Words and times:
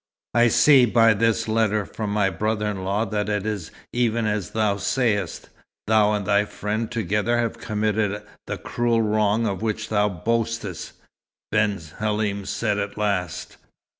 "I 0.33 0.47
see 0.47 0.85
by 0.85 1.13
this 1.13 1.47
letter 1.47 1.85
from 1.85 2.09
my 2.09 2.31
brother 2.31 2.65
in 2.65 2.83
law 2.83 3.05
that 3.05 3.29
it 3.29 3.45
is 3.45 3.69
even 3.93 4.25
as 4.25 4.49
thou 4.49 4.77
sayest; 4.77 5.49
thou 5.85 6.13
and 6.13 6.25
thy 6.25 6.43
friend 6.43 6.89
together 6.89 7.37
have 7.37 7.59
committed 7.59 8.23
the 8.47 8.57
cruel 8.57 9.03
wrong 9.03 9.45
of 9.45 9.61
which 9.61 9.89
thou 9.89 10.09
boastest," 10.09 10.93
Ben 11.51 11.79
Halim 11.99 12.45
said 12.47 12.79
at 12.79 12.97
last. 12.97 13.57